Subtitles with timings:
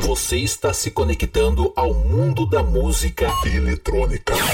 [0.00, 4.34] Você está se conectando ao mundo da música eletrônica.
[4.34, 4.44] 5,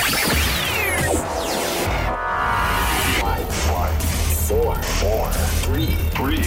[5.00, 5.40] 4,
[5.72, 6.46] 3, 2,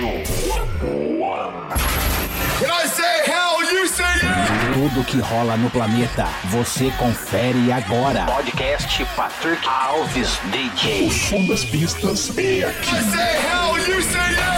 [0.00, 0.04] 1.
[2.66, 4.72] I say hell, you say yeah!
[4.74, 8.26] Tudo que rola no planeta, você confere agora.
[8.26, 11.06] Podcast Patrick Alves DJ.
[11.06, 12.90] O som das pistas é aqui.
[12.90, 14.57] I say hell, you say yeah!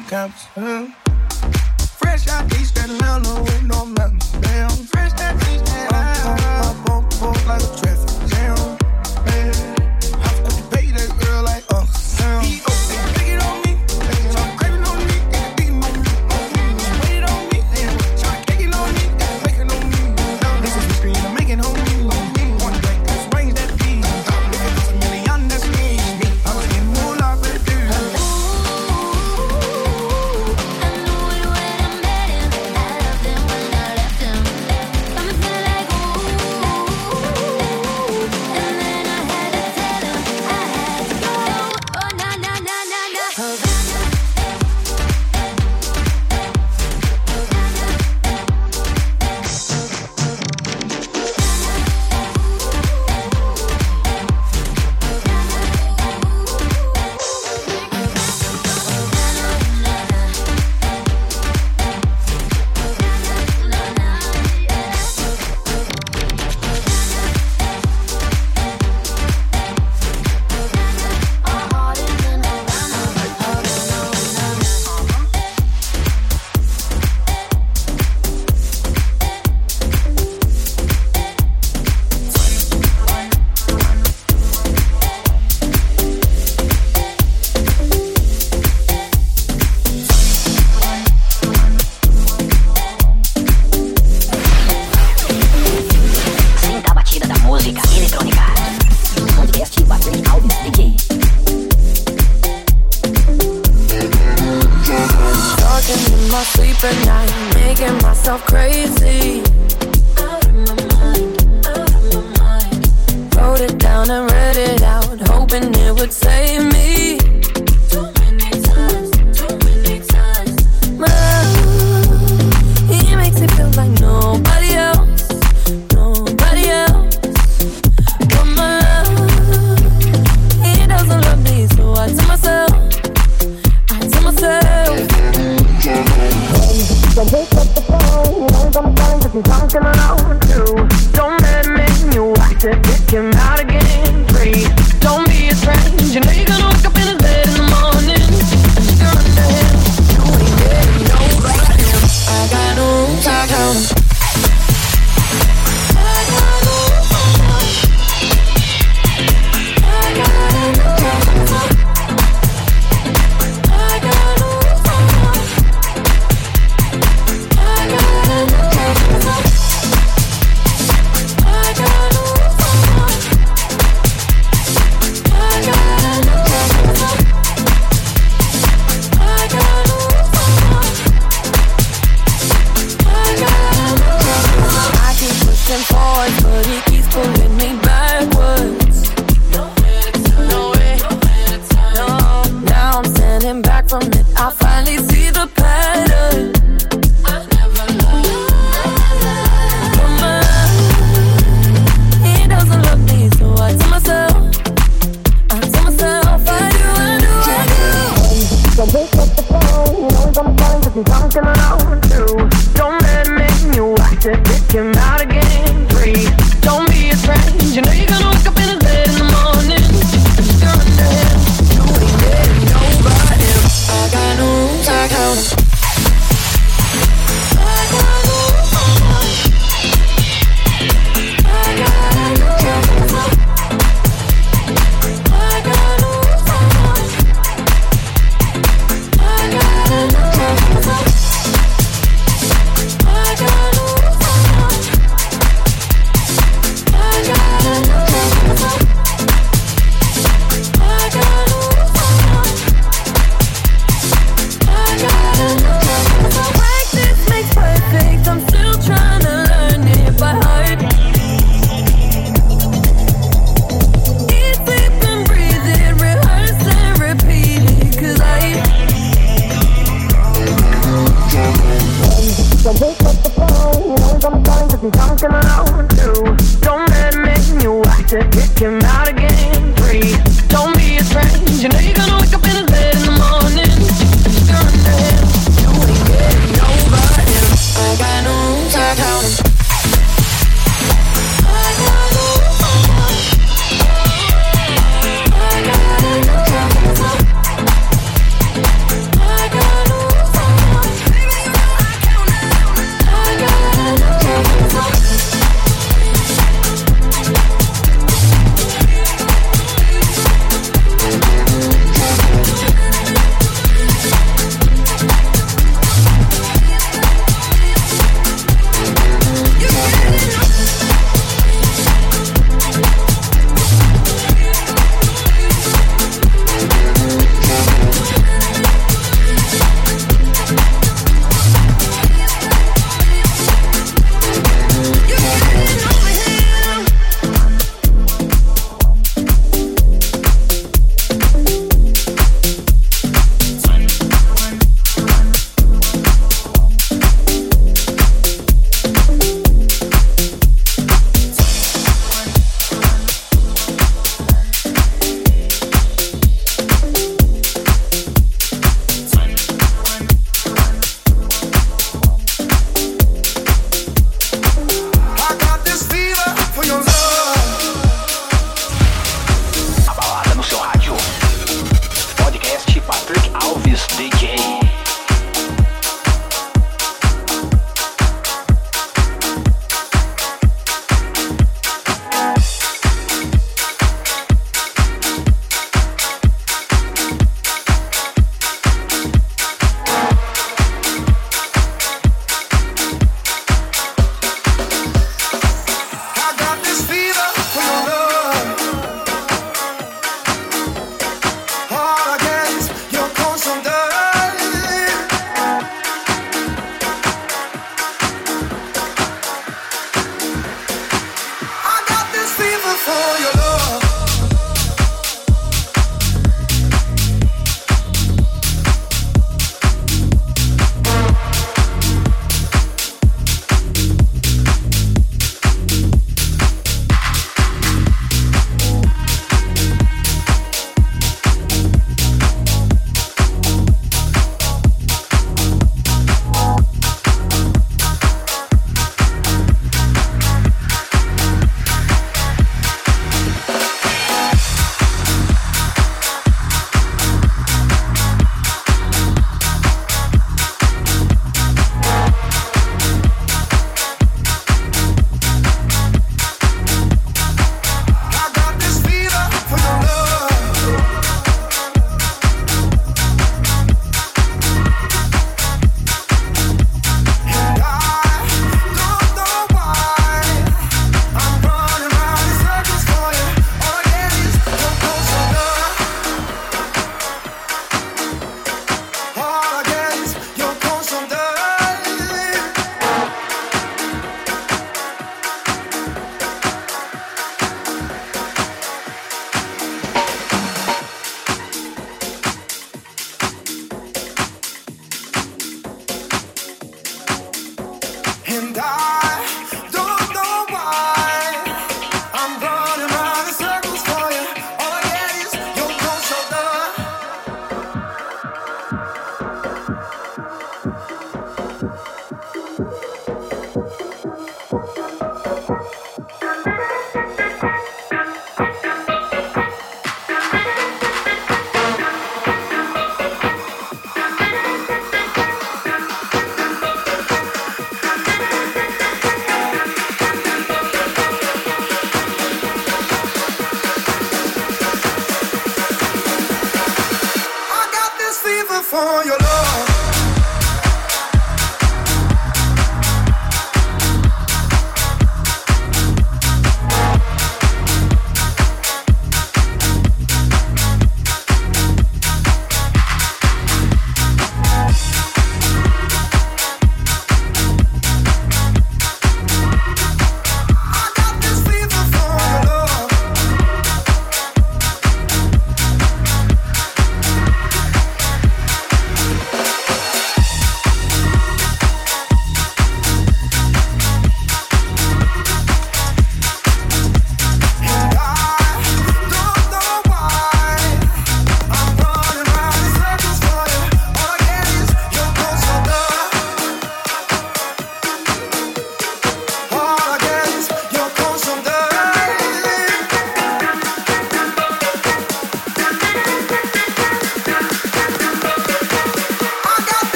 [0.00, 0.32] broke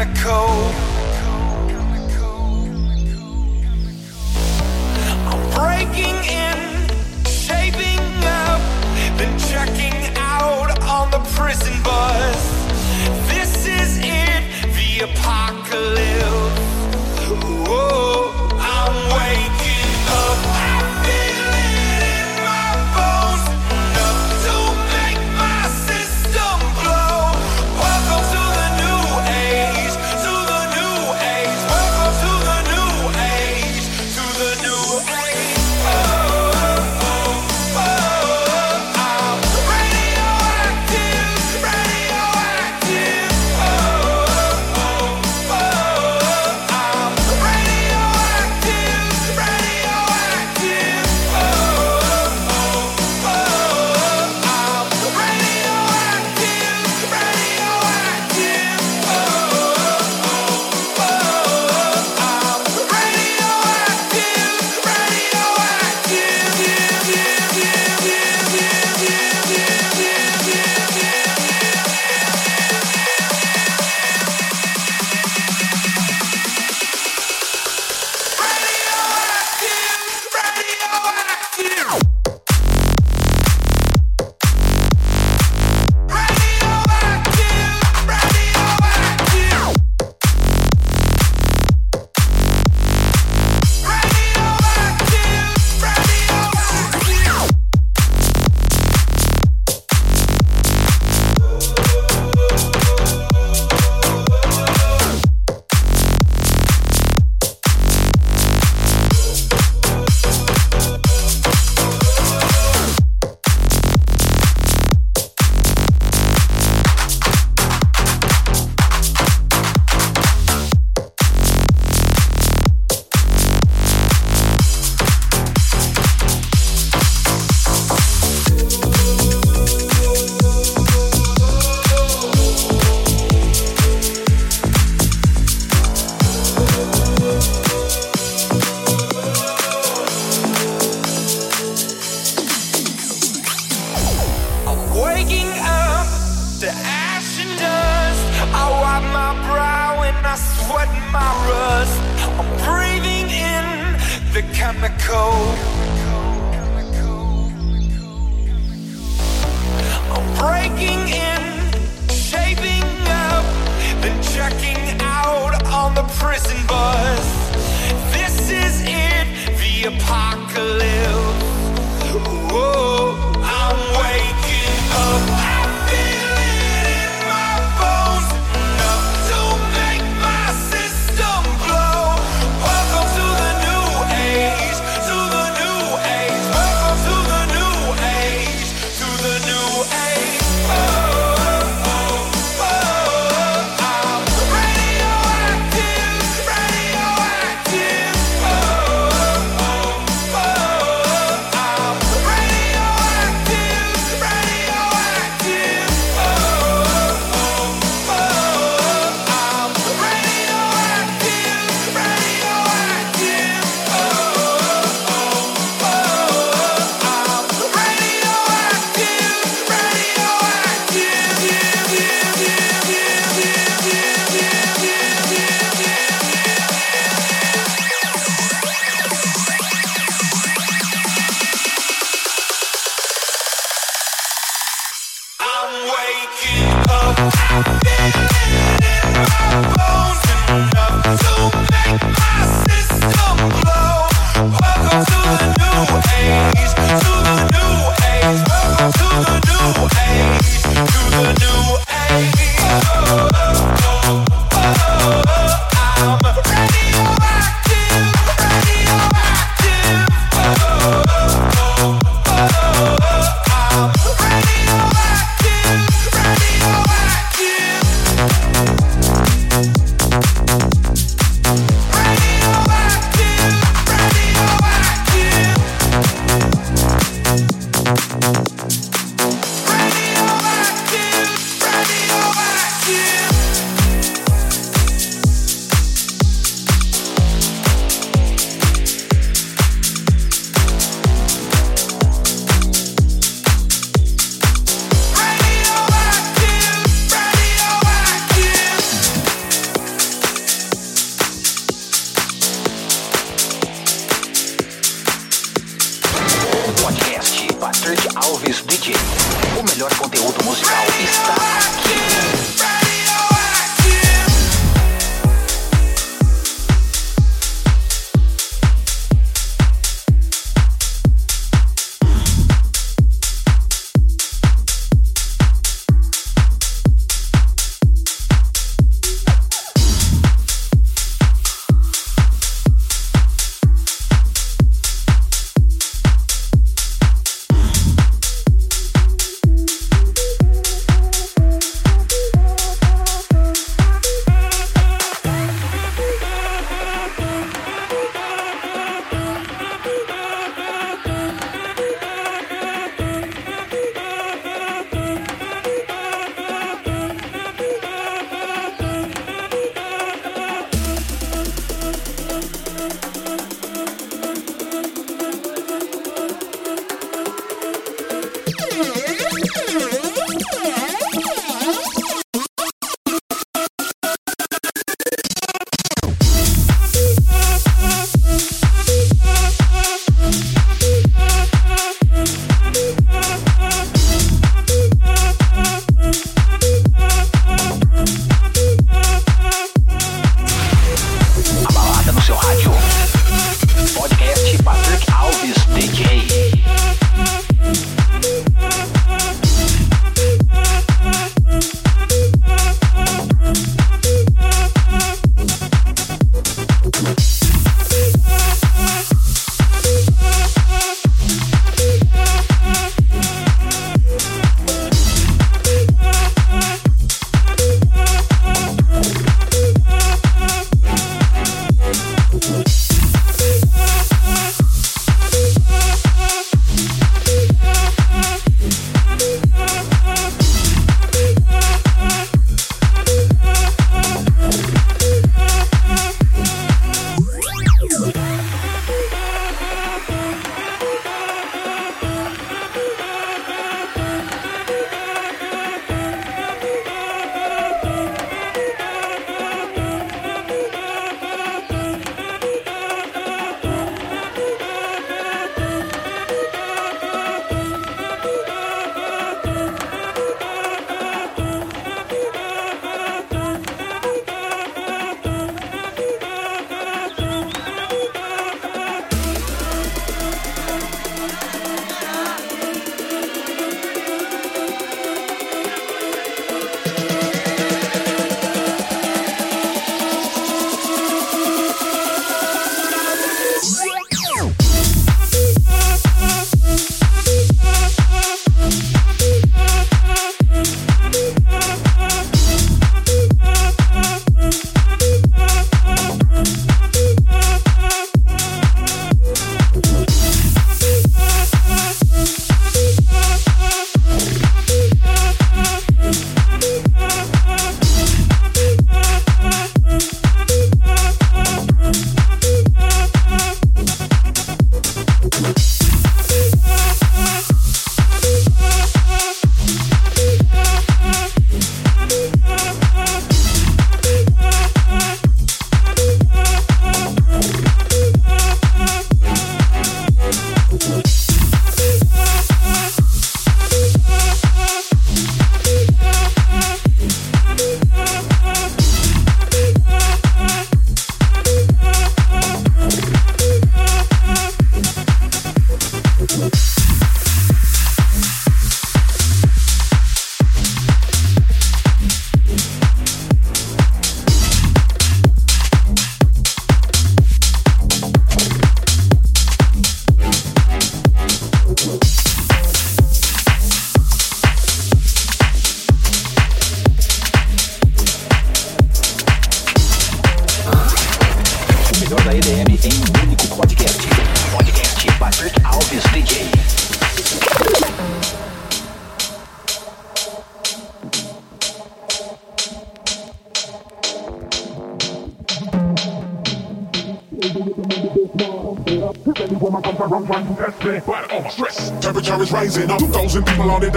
[0.00, 0.89] chemical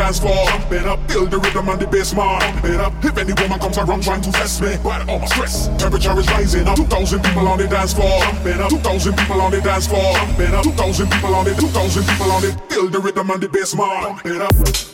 [0.03, 0.45] dance floor.
[0.47, 2.39] Jump it up, feel the rhythm and the bass man.
[2.41, 2.93] Pump it up.
[3.03, 5.67] If any woman comes around trying to test me, but all my stress.
[5.77, 6.75] Temperature is rising up.
[6.75, 8.19] 2,000 people on the dance floor.
[8.19, 8.69] Jump it up.
[8.69, 10.13] 2,000 people on the dance floor.
[10.13, 10.63] Jump it up.
[10.63, 14.03] 2,000 people on the 2,000 people on the feel the rhythm and the bass man.
[14.03, 14.92] Pump it up.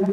[0.00, 0.08] If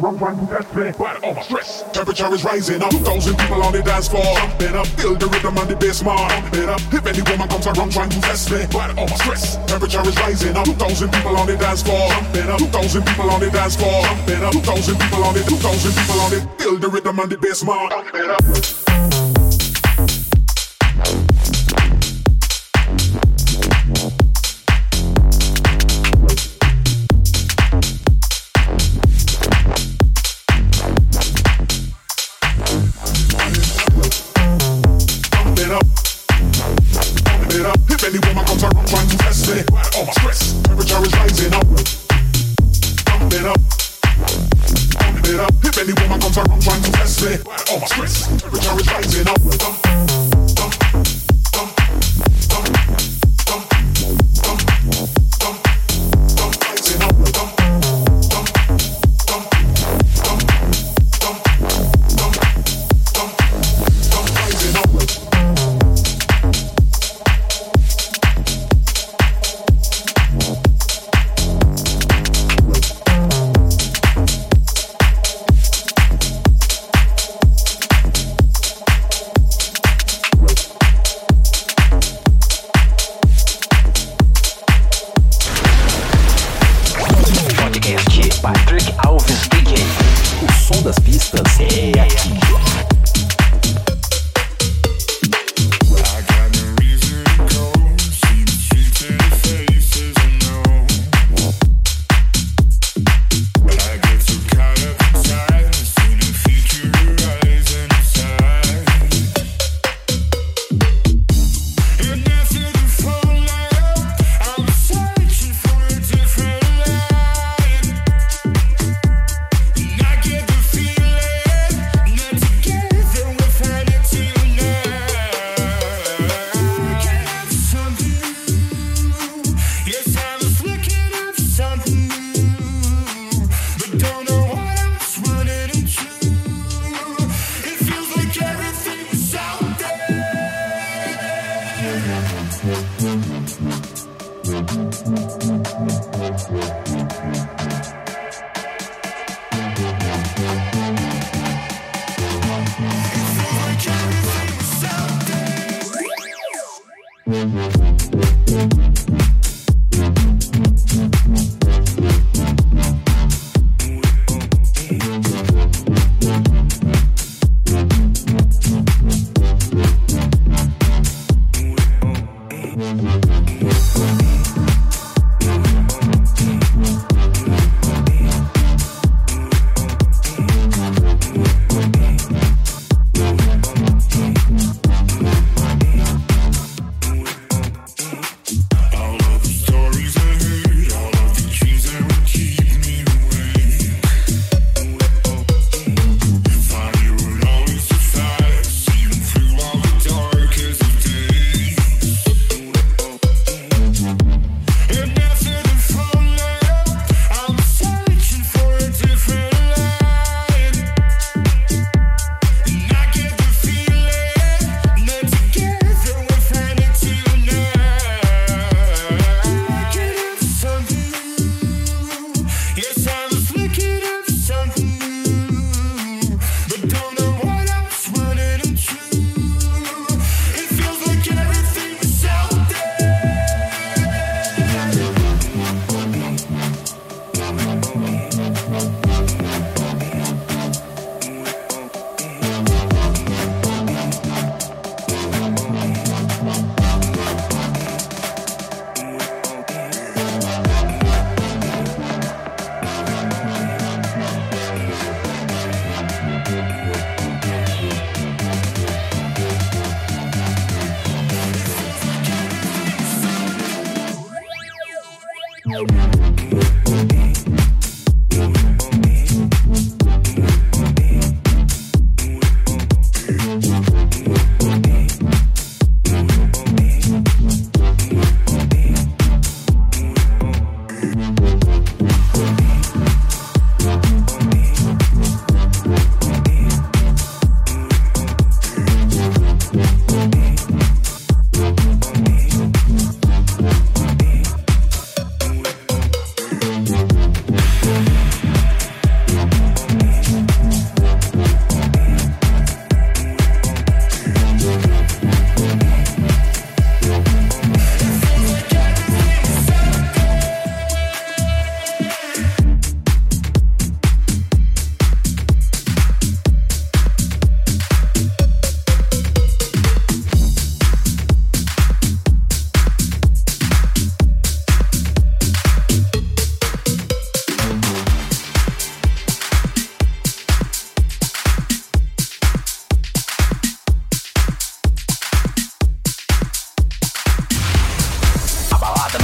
[0.00, 2.90] comes trying to test me, but all stress, temperature is rising up.
[2.90, 6.02] Two thousand people on the dance floor, jumping up, feel the rhythm and the bass
[6.04, 6.30] line.
[6.30, 6.80] Jumping up.
[6.92, 10.16] If any woman comes around trying to test me, but all my stress, temperature is
[10.18, 10.64] rising up.
[10.64, 12.58] Two thousand people on the dance floor, jumping up.
[12.58, 14.52] Two thousand people on the dance floor, jumping up.
[14.52, 17.38] Two thousand people on it, two thousand people on it, feel the rhythm and the
[17.38, 17.90] bass line.
[17.90, 18.79] Jumping up.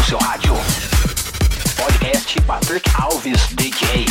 [0.07, 0.55] seu rádio.
[1.77, 4.07] Podcast Patrick Alves DJ.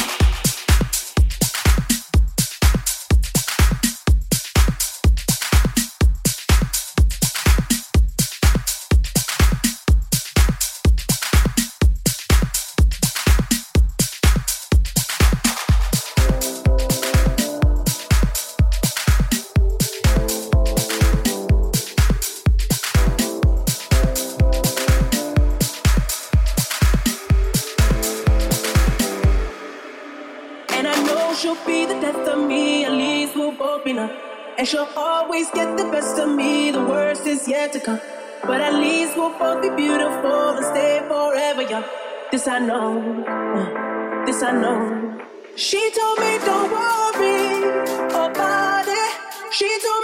[42.46, 43.26] This I know.
[43.26, 45.20] Uh, this I know.
[45.56, 49.14] She told me don't worry about it.
[49.52, 49.95] She told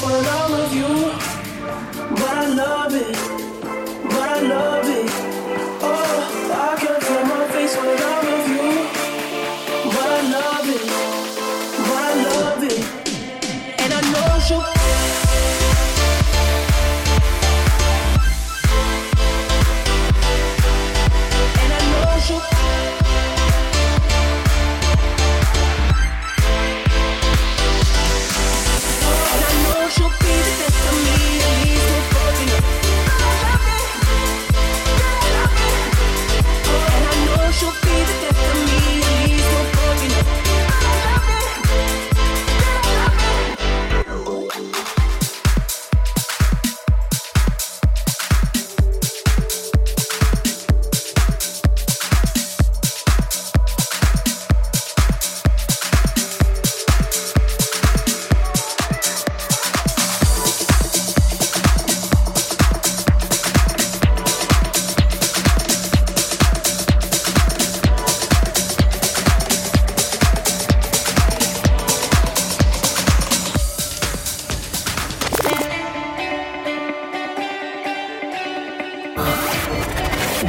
[0.00, 1.12] for I'm you.
[2.10, 3.16] But I love it.
[4.04, 4.87] But I love it.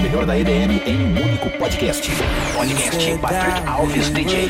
[0.10, 2.10] melhor da EDM em um único podcast.
[2.56, 4.50] Podcast Patrick Alves DJ.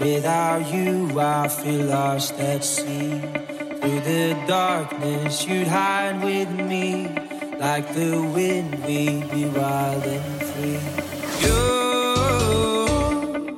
[0.00, 3.20] Without you, I feel lost at sea.
[3.80, 7.08] Through the darkness, you'd hide with me.
[7.60, 10.80] Like the wind, we'd be wild and free.
[11.42, 11.54] You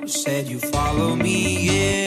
[0.07, 2.02] said you follow me, yeah.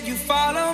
[0.00, 0.69] said you follow.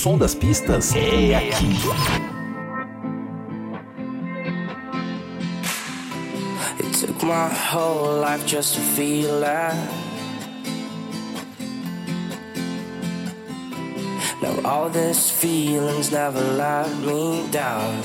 [0.00, 1.76] som das pistas é aqui.
[6.78, 9.74] It took my whole life just to feel that.
[14.40, 18.00] Now all these feelings never let me down.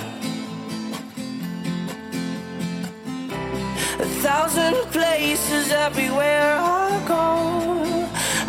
[4.02, 7.95] A thousand places everywhere I go.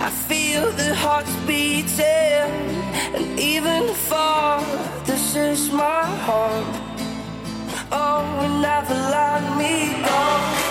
[0.07, 1.99] I feel the hearts beating,
[3.17, 4.63] and even far,
[5.05, 6.69] this is my home.
[7.91, 8.23] Oh,
[8.63, 10.66] never let me go.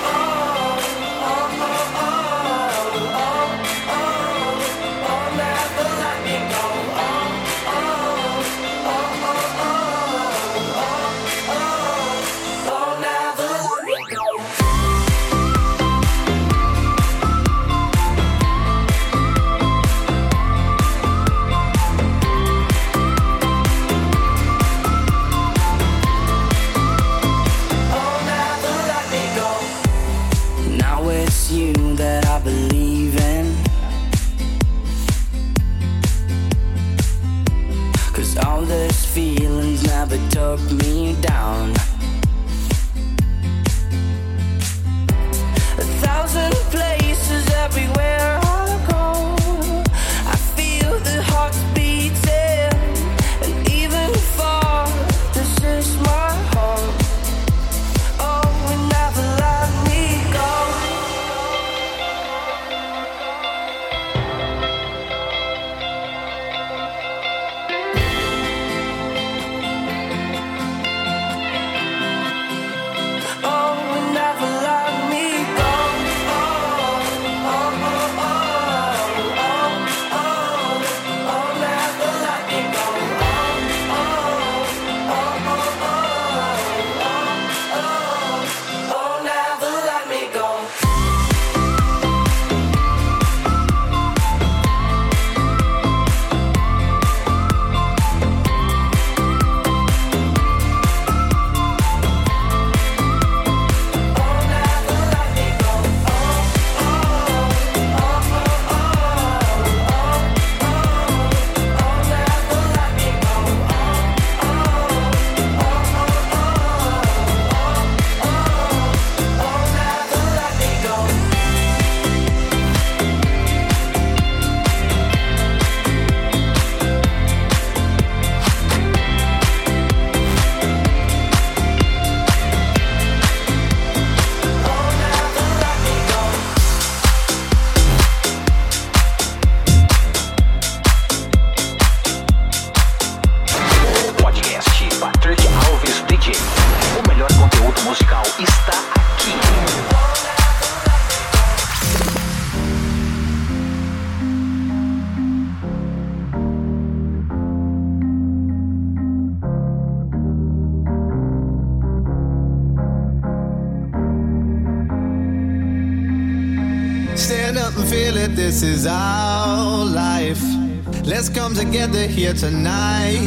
[172.35, 173.24] Tonight.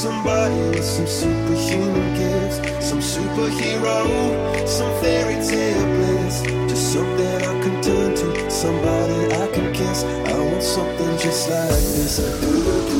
[0.00, 2.56] Somebody with some superhuman gifts,
[2.88, 6.40] some superhero, some fairy tale bliss.
[6.70, 10.04] Just something I can turn to, somebody I can kiss.
[10.04, 12.99] I want something just like this.